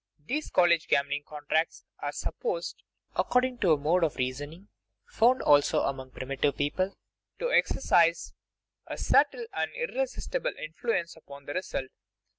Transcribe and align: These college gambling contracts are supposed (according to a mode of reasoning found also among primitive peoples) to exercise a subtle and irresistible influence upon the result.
These 0.25 0.49
college 0.49 0.87
gambling 0.87 1.25
contracts 1.27 1.85
are 1.99 2.11
supposed 2.11 2.81
(according 3.15 3.59
to 3.59 3.73
a 3.73 3.77
mode 3.77 4.03
of 4.03 4.15
reasoning 4.15 4.67
found 5.11 5.43
also 5.43 5.81
among 5.81 6.09
primitive 6.09 6.57
peoples) 6.57 6.95
to 7.37 7.51
exercise 7.51 8.33
a 8.87 8.97
subtle 8.97 9.45
and 9.53 9.71
irresistible 9.75 10.53
influence 10.57 11.15
upon 11.15 11.45
the 11.45 11.53
result. 11.53 11.89